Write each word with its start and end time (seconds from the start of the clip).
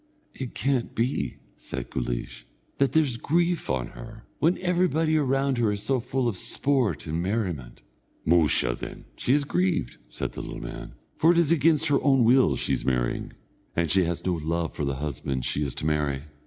"It 0.33 0.55
can't 0.55 0.95
be," 0.95 1.35
said 1.55 1.91
Guleesh, 1.91 2.45
"that 2.79 2.93
there's 2.93 3.17
grief 3.17 3.69
on 3.69 3.89
her, 3.89 4.25
when 4.39 4.57
everybody 4.57 5.15
round 5.19 5.59
her 5.59 5.71
is 5.71 5.83
so 5.83 5.99
full 5.99 6.27
of 6.27 6.37
sport 6.37 7.05
and 7.05 7.21
merriment." 7.21 7.83
"Musha, 8.25 8.73
then, 8.73 9.05
she 9.15 9.35
is 9.35 9.43
grieved," 9.43 9.97
said 10.09 10.31
the 10.33 10.41
little 10.41 10.59
man; 10.59 10.95
"for 11.15 11.35
it's 11.35 11.51
against 11.51 11.85
her 11.89 12.01
own 12.03 12.23
will 12.23 12.55
she's 12.55 12.83
marrying, 12.83 13.33
and 13.75 13.91
she 13.91 14.05
has 14.05 14.25
no 14.25 14.33
love 14.33 14.73
for 14.73 14.85
the 14.85 14.95
husband 14.95 15.45
she 15.45 15.61
is 15.61 15.75
to 15.75 15.85
marry. 15.85 16.23